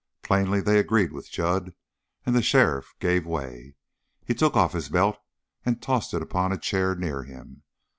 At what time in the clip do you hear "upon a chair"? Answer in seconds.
6.23-6.95